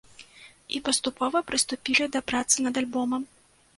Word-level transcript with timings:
І 0.77 0.81
паступова 0.87 1.41
прыступілі 1.51 2.05
да 2.17 2.21
працы 2.33 2.57
над 2.69 2.73
альбомам. 2.83 3.21